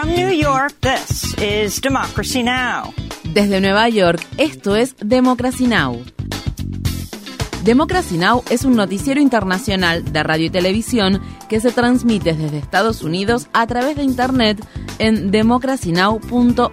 [0.00, 2.94] From New York, this is Democracy Now!
[3.34, 6.04] Desde Nueva York, esto es Democracy Now!
[7.64, 8.44] Democracy Now!
[8.48, 13.66] es un noticiero internacional de radio y televisión que se transmite desde Estados Unidos a
[13.66, 14.64] través de Internet
[15.00, 16.68] en democracynow.org.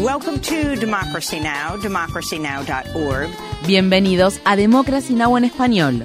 [0.00, 3.28] Welcome to Democracy Now!, democracynow.org.
[3.64, 5.38] Bienvenidos a Democracy Now!
[5.38, 6.04] en español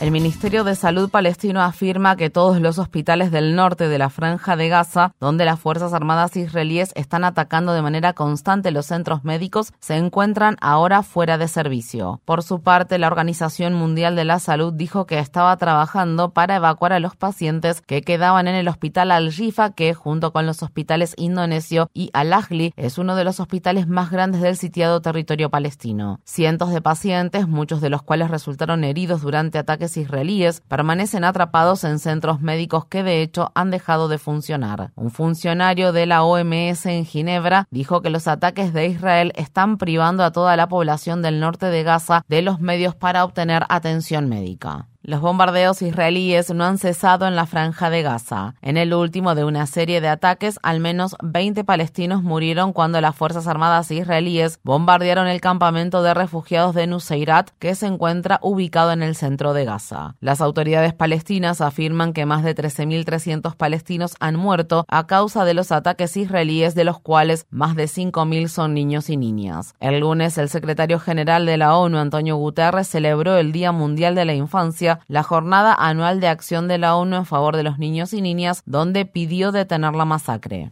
[0.00, 4.56] El Ministerio de Salud palestino afirma que todos los hospitales del norte de la franja
[4.56, 9.74] de Gaza, donde las Fuerzas Armadas israelíes están atacando de manera constante los centros médicos,
[9.78, 12.22] se encuentran ahora fuera de servicio.
[12.24, 16.94] Por su parte, la Organización Mundial de la Salud dijo que estaba trabajando para evacuar
[16.94, 21.90] a los pacientes que quedaban en el hospital Al-Rifa, que junto con los hospitales indonesio
[21.92, 26.20] y Al-Ahli es uno de los hospitales más grandes del sitiado territorio palestino.
[26.24, 31.98] Cientos de pacientes, muchos de los cuales resultaron heridos durante ataques israelíes permanecen atrapados en
[31.98, 34.92] centros médicos que de hecho han dejado de funcionar.
[34.96, 40.24] Un funcionario de la OMS en Ginebra dijo que los ataques de Israel están privando
[40.24, 44.89] a toda la población del norte de Gaza de los medios para obtener atención médica.
[45.02, 48.54] Los bombardeos israelíes no han cesado en la franja de Gaza.
[48.60, 53.16] En el último de una serie de ataques, al menos 20 palestinos murieron cuando las
[53.16, 59.02] Fuerzas Armadas israelíes bombardearon el campamento de refugiados de Nuseirat, que se encuentra ubicado en
[59.02, 60.16] el centro de Gaza.
[60.20, 65.72] Las autoridades palestinas afirman que más de 13.300 palestinos han muerto a causa de los
[65.72, 69.74] ataques israelíes, de los cuales más de 5.000 son niños y niñas.
[69.80, 74.26] El lunes, el secretario general de la ONU, Antonio Guterres, celebró el Día Mundial de
[74.26, 78.12] la Infancia la jornada anual de acción de la ONU en favor de los niños
[78.12, 80.70] y niñas, donde pidió detener la masacre.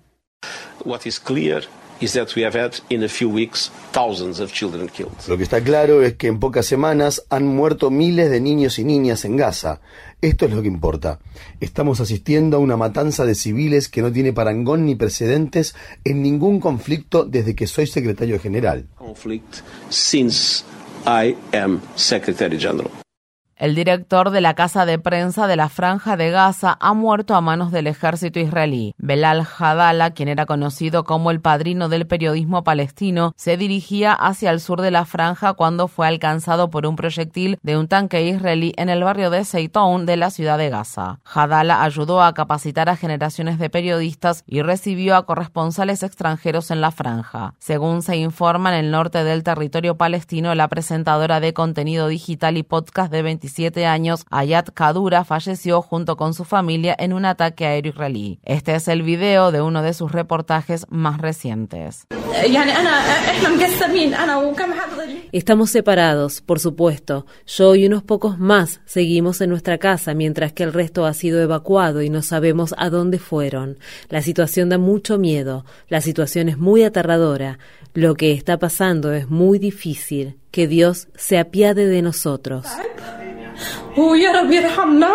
[5.26, 8.84] Lo que está claro es que en pocas semanas han muerto miles de niños y
[8.84, 9.80] niñas en Gaza.
[10.20, 11.18] Esto es lo que importa.
[11.60, 15.74] Estamos asistiendo a una matanza de civiles que no tiene parangón ni precedentes
[16.04, 18.86] en ningún conflicto desde que soy secretario general.
[19.90, 20.64] since
[21.04, 22.90] I am Secretary General.
[23.58, 27.40] El director de la Casa de Prensa de la Franja de Gaza ha muerto a
[27.40, 28.94] manos del ejército israelí.
[28.98, 34.60] Belal Hadala, quien era conocido como el padrino del periodismo palestino, se dirigía hacia el
[34.60, 38.90] sur de la franja cuando fue alcanzado por un proyectil de un tanque israelí en
[38.90, 41.18] el barrio de Seitoun de la ciudad de Gaza.
[41.24, 46.92] Hadala ayudó a capacitar a generaciones de periodistas y recibió a corresponsales extranjeros en la
[46.92, 47.54] franja.
[47.58, 52.62] Según se informa en el norte del territorio palestino, la presentadora de contenido digital y
[52.62, 53.47] podcast de 25
[53.86, 58.38] años, Ayat Kadura, falleció junto con su familia en un ataque aéreo israelí.
[58.44, 62.06] Este es el video de uno de sus reportajes más recientes.
[65.32, 67.26] Estamos separados, por supuesto.
[67.46, 71.40] Yo y unos pocos más seguimos en nuestra casa mientras que el resto ha sido
[71.40, 73.78] evacuado y no sabemos a dónde fueron.
[74.08, 75.64] La situación da mucho miedo.
[75.88, 77.58] La situación es muy aterradora.
[77.94, 80.36] Lo que está pasando es muy difícil.
[80.50, 82.66] Que Dios se apiade de nosotros.
[83.96, 85.12] ويا رب يرحمنا.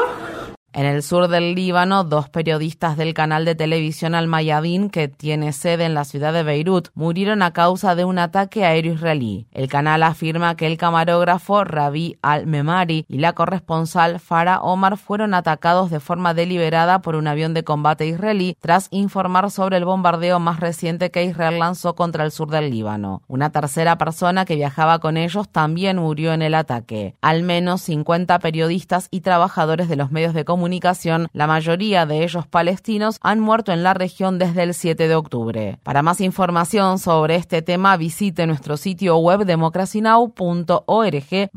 [0.75, 5.53] En el sur del Líbano, dos periodistas del canal de televisión Al Mayadin, que tiene
[5.53, 9.45] sede en la ciudad de Beirut, murieron a causa de un ataque aéreo israelí.
[9.51, 15.91] El canal afirma que el camarógrafo Rabi Al-Memari y la corresponsal Farah Omar fueron atacados
[15.91, 20.59] de forma deliberada por un avión de combate israelí tras informar sobre el bombardeo más
[20.59, 23.21] reciente que Israel lanzó contra el sur del Líbano.
[23.27, 27.13] Una tercera persona que viajaba con ellos también murió en el ataque.
[27.21, 32.23] Al menos 50 periodistas y trabajadores de los medios de comunicación comunicación, la mayoría de
[32.23, 35.77] ellos palestinos, han muerto en la región desde el 7 de octubre.
[35.83, 41.49] Para más información sobre este tema, visite nuestro sitio web democracynow.org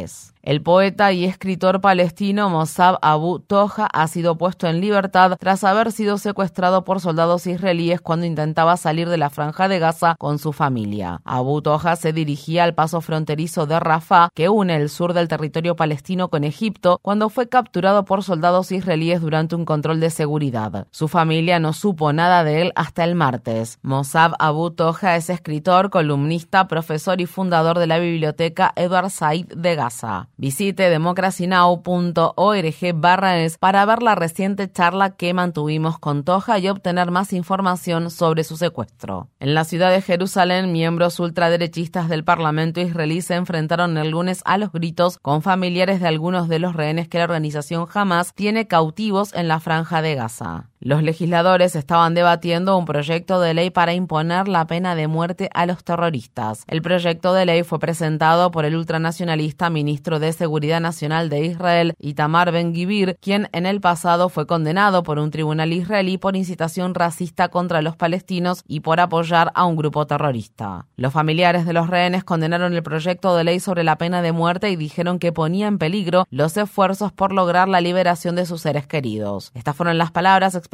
[0.00, 0.33] es.
[0.44, 5.90] El poeta y escritor palestino Mossab Abu Toja ha sido puesto en libertad tras haber
[5.90, 10.52] sido secuestrado por soldados israelíes cuando intentaba salir de la franja de Gaza con su
[10.52, 11.22] familia.
[11.24, 15.76] Abu Toja se dirigía al paso fronterizo de Rafah, que une el sur del territorio
[15.76, 20.86] palestino con Egipto, cuando fue capturado por soldados israelíes durante un control de seguridad.
[20.90, 23.78] Su familia no supo nada de él hasta el martes.
[23.80, 29.74] Mossab Abu Toja es escritor, columnista, profesor y fundador de la biblioteca Edward Said de
[29.74, 30.28] Gaza.
[30.36, 37.10] Visite democracynow.org barra es para ver la reciente charla que mantuvimos con Toja y obtener
[37.10, 39.28] más información sobre su secuestro.
[39.38, 44.58] En la ciudad de Jerusalén, miembros ultraderechistas del Parlamento israelí se enfrentaron el lunes a
[44.58, 49.32] los gritos con familiares de algunos de los rehenes que la organización Hamas tiene cautivos
[49.34, 50.70] en la franja de Gaza.
[50.84, 55.64] Los legisladores estaban debatiendo un proyecto de ley para imponer la pena de muerte a
[55.64, 56.62] los terroristas.
[56.66, 61.94] El proyecto de ley fue presentado por el ultranacionalista ministro de Seguridad Nacional de Israel,
[61.98, 67.48] Itamar Ben-Gvir, quien en el pasado fue condenado por un tribunal israelí por incitación racista
[67.48, 70.84] contra los palestinos y por apoyar a un grupo terrorista.
[70.96, 74.68] Los familiares de los rehenes condenaron el proyecto de ley sobre la pena de muerte
[74.68, 78.86] y dijeron que ponía en peligro los esfuerzos por lograr la liberación de sus seres
[78.86, 79.50] queridos.
[79.54, 80.73] Estas fueron las palabras expresadas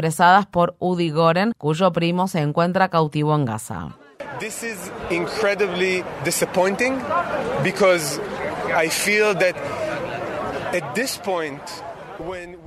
[0.50, 3.96] por Udi Goren, cuyo primo se encuentra cautivo en Gaza.
[4.38, 6.94] This is incredibly disappointing
[7.62, 8.20] because
[8.74, 9.56] I feel that
[10.72, 11.60] at this point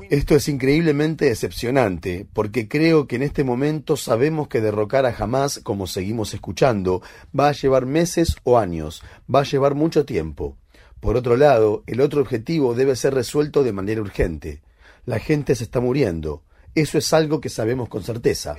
[0.10, 5.60] esto es increíblemente decepcionante, porque creo que en este momento sabemos que derrocar a Hamas,
[5.60, 7.02] como seguimos escuchando,
[7.38, 9.04] va a llevar meses o años,
[9.34, 10.58] va a llevar mucho tiempo.
[11.00, 14.62] Por otro lado, el otro objetivo debe ser resuelto de manera urgente.
[15.06, 16.44] La gente se está muriendo.
[16.75, 18.56] Eso es algo que sabemos con certeza.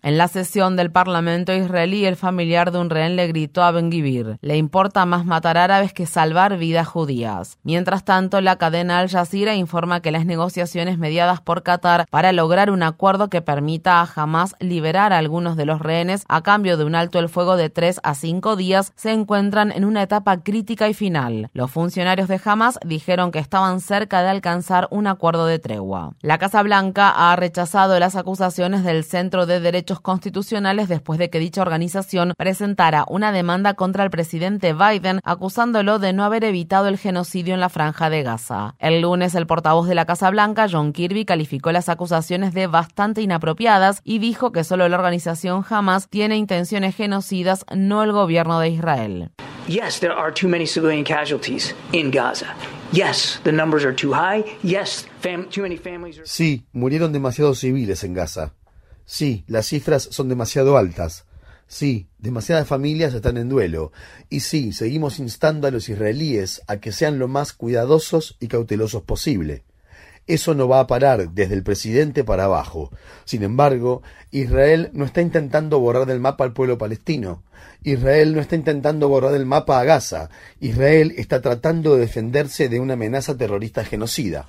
[0.00, 3.90] En la sesión del Parlamento israelí, el familiar de un rehén le gritó a Ben
[3.90, 7.58] Gvir, le importa más matar árabes que salvar vidas judías.
[7.64, 12.70] Mientras tanto, la cadena Al Jazeera informa que las negociaciones mediadas por Qatar para lograr
[12.70, 16.84] un acuerdo que permita a Hamas liberar a algunos de los rehenes a cambio de
[16.84, 20.88] un alto el fuego de tres a cinco días se encuentran en una etapa crítica
[20.88, 21.50] y final.
[21.52, 26.12] Los funcionarios de Hamas dijeron que estaban cerca de alcanzar un acuerdo de tregua.
[26.20, 31.38] La Casa Blanca ha rechazado las acusaciones del Centro de Derechos constitucionales después de que
[31.38, 36.98] dicha organización presentara una demanda contra el presidente Biden acusándolo de no haber evitado el
[36.98, 38.74] genocidio en la franja de Gaza.
[38.78, 43.22] El lunes el portavoz de la Casa Blanca, John Kirby, calificó las acusaciones de bastante
[43.22, 48.68] inapropiadas y dijo que solo la organización Hamas tiene intenciones genocidas, no el gobierno de
[48.68, 49.30] Israel.
[49.68, 52.54] Yes, there are too many civilian casualties in Gaza.
[52.90, 54.42] Yes, the numbers are too high.
[54.62, 55.06] Yes,
[55.50, 56.26] too many families are...
[56.26, 58.54] Sí, murieron demasiados civiles en Gaza.
[59.10, 61.24] Sí, las cifras son demasiado altas.
[61.66, 63.90] Sí, demasiadas familias están en duelo.
[64.28, 69.04] Y sí, seguimos instando a los israelíes a que sean lo más cuidadosos y cautelosos
[69.04, 69.64] posible.
[70.26, 72.90] Eso no va a parar desde el presidente para abajo.
[73.24, 77.42] Sin embargo, Israel no está intentando borrar del mapa al pueblo palestino.
[77.84, 80.28] Israel no está intentando borrar del mapa a Gaza.
[80.60, 84.44] Israel está tratando de defenderse de una amenaza terrorista genocida.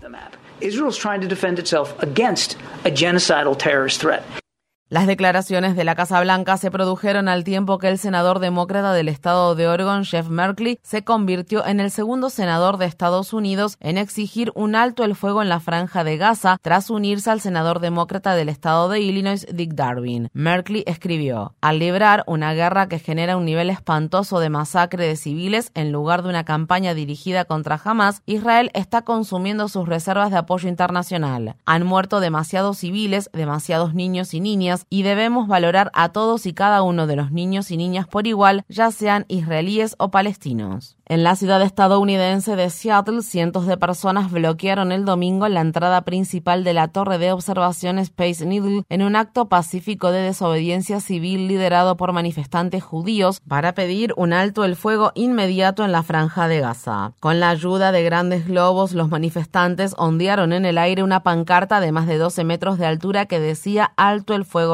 [4.91, 9.07] Las declaraciones de la Casa Blanca se produjeron al tiempo que el senador demócrata del
[9.07, 13.99] estado de Oregon, Jeff Merkley, se convirtió en el segundo senador de Estados Unidos en
[13.99, 18.33] exigir un alto el fuego en la franja de Gaza tras unirse al senador demócrata
[18.33, 20.29] del estado de Illinois, Dick Darwin.
[20.33, 25.69] Merkley escribió, al librar una guerra que genera un nivel espantoso de masacre de civiles
[25.75, 30.67] en lugar de una campaña dirigida contra Hamas, Israel está consumiendo sus reservas de apoyo
[30.67, 31.57] internacional.
[31.67, 36.81] Han muerto demasiados civiles, demasiados niños y niñas, y debemos valorar a todos y cada
[36.81, 40.95] uno de los niños y niñas por igual, ya sean israelíes o palestinos.
[41.11, 46.63] En la ciudad estadounidense de Seattle, cientos de personas bloquearon el domingo la entrada principal
[46.63, 51.97] de la torre de observación Space Needle en un acto pacífico de desobediencia civil liderado
[51.97, 57.13] por manifestantes judíos para pedir un alto el fuego inmediato en la franja de Gaza.
[57.19, 61.91] Con la ayuda de grandes globos, los manifestantes ondearon en el aire una pancarta de
[61.91, 64.68] más de 12 metros de altura que decía alto el fuego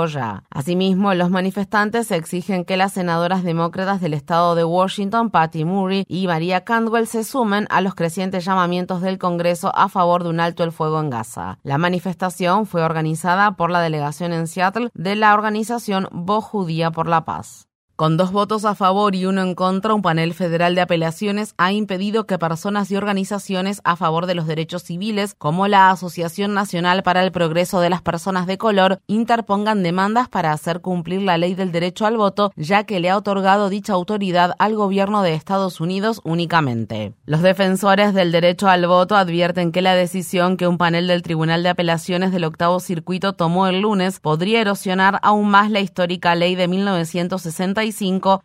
[0.50, 6.28] Asimismo, los manifestantes exigen que las senadoras demócratas del estado de Washington, Patty Murray y
[6.28, 10.64] María Candwell se sumen a los crecientes llamamientos del Congreso a favor de un alto
[10.64, 11.60] el fuego en Gaza.
[11.64, 17.08] La manifestación fue organizada por la delegación en Seattle de la organización Voz Judía por
[17.08, 17.68] la Paz.
[17.96, 21.72] Con dos votos a favor y uno en contra, un panel federal de apelaciones ha
[21.72, 27.04] impedido que personas y organizaciones a favor de los derechos civiles, como la Asociación Nacional
[27.04, 31.56] para el Progreso de las Personas de Color, interpongan demandas para hacer cumplir la ley
[31.56, 35.80] del derecho al voto, ya que le ha otorgado dicha autoridad al gobierno de Estados
[35.80, 37.14] Unidos únicamente.
[37.26, 41.64] Los defensores del derecho al voto advierten que la decisión que un panel del Tribunal
[41.64, 46.56] de Apelaciones del Octavo Circuito tomó el lunes podría erosionar aún más la histórica ley
[46.56, 47.85] de 1960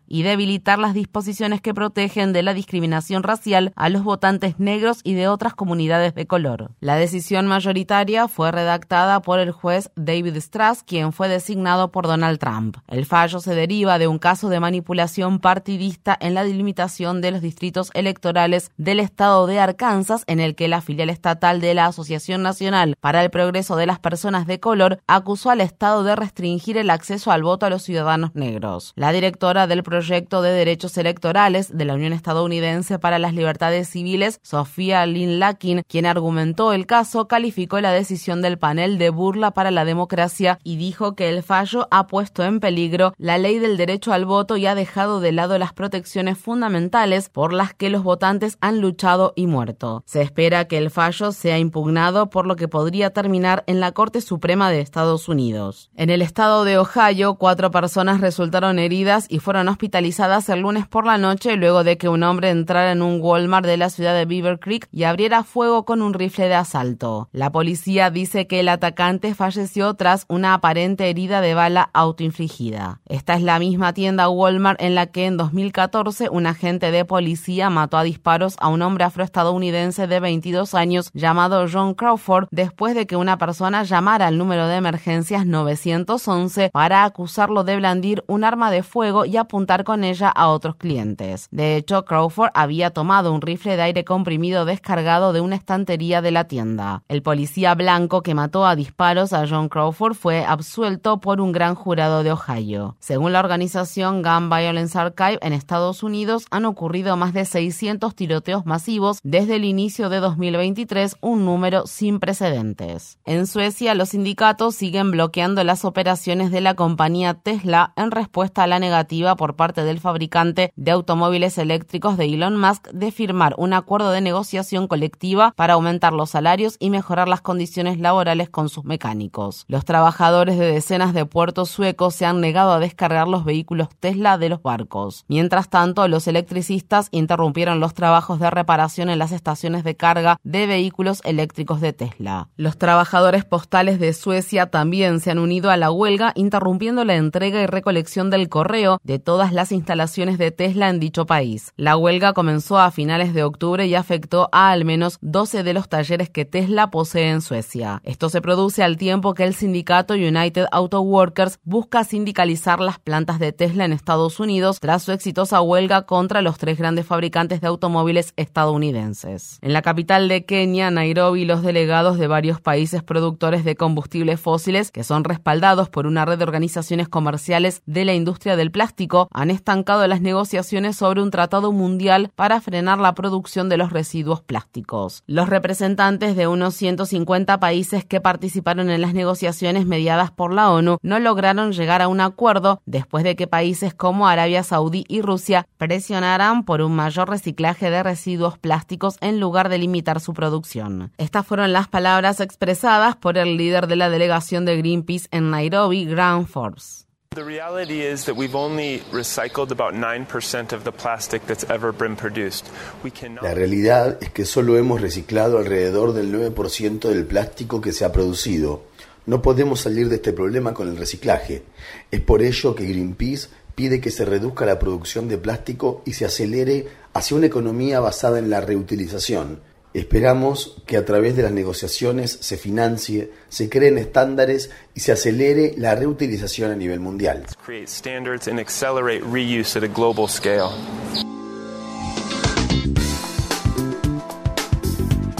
[0.07, 5.13] y debilitar las disposiciones que protegen de la discriminación racial a los votantes negros y
[5.13, 6.71] de otras comunidades de color.
[6.79, 12.39] La decisión mayoritaria fue redactada por el juez David Strass, quien fue designado por Donald
[12.39, 12.77] Trump.
[12.87, 17.41] El fallo se deriva de un caso de manipulación partidista en la delimitación de los
[17.41, 22.41] distritos electorales del estado de Arkansas, en el que la filial estatal de la Asociación
[22.43, 26.89] Nacional para el Progreso de las Personas de Color acusó al estado de restringir el
[26.89, 28.93] acceso al voto a los ciudadanos negros.
[28.95, 34.41] La directora del proyecto de derechos electorales de la Unión Estadounidense para las Libertades Civiles,
[34.43, 39.71] Sofía Lynn Lakin, quien argumentó el caso, calificó la decisión del panel de burla para
[39.71, 44.11] la democracia y dijo que el fallo ha puesto en peligro la ley del derecho
[44.11, 48.57] al voto y ha dejado de lado las protecciones fundamentales por las que los votantes
[48.59, 50.03] han luchado y muerto.
[50.05, 54.19] Se espera que el fallo sea impugnado por lo que podría terminar en la Corte
[54.19, 55.89] Suprema de Estados Unidos.
[55.95, 61.05] En el estado de Ohio, cuatro personas resultaron heridas y fueron hospitalizadas el lunes por
[61.05, 64.25] la noche luego de que un hombre entrara en un Walmart de la ciudad de
[64.25, 67.29] Beaver Creek y abriera fuego con un rifle de asalto.
[67.31, 73.01] La policía dice que el atacante falleció tras una aparente herida de bala autoinfligida.
[73.07, 77.69] Esta es la misma tienda Walmart en la que en 2014 un agente de policía
[77.69, 83.07] mató a disparos a un hombre afroestadounidense de 22 años llamado John Crawford después de
[83.07, 88.71] que una persona llamara al número de emergencias 911 para acusarlo de blandir un arma
[88.71, 91.47] de fuego y apuntar con ella a otros clientes.
[91.51, 96.31] De hecho, Crawford había tomado un rifle de aire comprimido descargado de una estantería de
[96.31, 97.03] la tienda.
[97.07, 101.75] El policía blanco que mató a disparos a John Crawford fue absuelto por un gran
[101.75, 102.95] jurado de Ohio.
[102.99, 108.65] Según la organización Gun Violence Archive en Estados Unidos, han ocurrido más de 600 tiroteos
[108.65, 113.19] masivos desde el inicio de 2023, un número sin precedentes.
[113.25, 118.67] En Suecia, los sindicatos siguen bloqueando las operaciones de la compañía Tesla en respuesta a
[118.67, 119.00] la negativa
[119.37, 124.21] por parte del fabricante de automóviles eléctricos de Elon Musk de firmar un acuerdo de
[124.21, 129.65] negociación colectiva para aumentar los salarios y mejorar las condiciones laborales con sus mecánicos.
[129.67, 134.37] Los trabajadores de decenas de puertos suecos se han negado a descargar los vehículos Tesla
[134.37, 135.25] de los barcos.
[135.27, 140.67] Mientras tanto, los electricistas interrumpieron los trabajos de reparación en las estaciones de carga de
[140.67, 142.49] vehículos eléctricos de Tesla.
[142.55, 147.61] Los trabajadores postales de Suecia también se han unido a la huelga, interrumpiendo la entrega
[147.61, 151.73] y recolección del correo de todas las instalaciones de Tesla en dicho país.
[151.77, 155.89] La huelga comenzó a finales de octubre y afectó a al menos 12 de los
[155.89, 158.01] talleres que Tesla posee en Suecia.
[158.03, 163.39] Esto se produce al tiempo que el sindicato United Auto Workers busca sindicalizar las plantas
[163.39, 167.67] de Tesla en Estados Unidos tras su exitosa huelga contra los tres grandes fabricantes de
[167.67, 169.59] automóviles estadounidenses.
[169.61, 174.91] En la capital de Kenia, Nairobi, los delegados de varios países productores de combustibles fósiles,
[174.91, 180.07] que son respaldados por una red de organizaciones comerciales de la industria plástico, han estancado
[180.07, 185.23] las negociaciones sobre un tratado mundial para frenar la producción de los residuos plásticos.
[185.27, 190.97] Los representantes de unos 150 países que participaron en las negociaciones mediadas por la ONU
[191.01, 195.67] no lograron llegar a un acuerdo después de que países como Arabia Saudí y Rusia
[195.77, 201.11] presionaran por un mayor reciclaje de residuos plásticos en lugar de limitar su producción.
[201.17, 206.05] Estas fueron las palabras expresadas por el líder de la delegación de Greenpeace en Nairobi,
[206.05, 207.10] Grant Forbes.
[207.33, 212.17] The reality is that we've only recycled about 9% of the plastic that's ever been
[212.17, 212.69] produced.
[213.05, 213.45] We cannot...
[213.45, 218.11] La realidad es que solo hemos reciclado alrededor del 9% del plástico que se ha
[218.11, 218.83] producido.
[219.25, 221.63] No podemos salir de este problema con el reciclaje.
[222.11, 226.25] Es por ello que Greenpeace pide que se reduzca la producción de plástico y se
[226.25, 232.37] acelere hacia una economía basada en la reutilización Esperamos que a través de las negociaciones
[232.39, 237.45] se financie, se creen estándares y se acelere la reutilización a nivel mundial.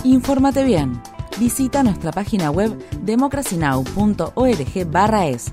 [0.03, 1.01] Infórmate bien.
[1.39, 5.45] Visita nuestra página web democracynow.org/es.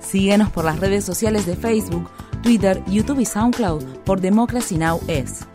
[0.00, 2.10] Síguenos por las redes sociales de Facebook,
[2.42, 5.00] Twitter, YouTube y SoundCloud por Democracy Now!
[5.06, 5.46] es.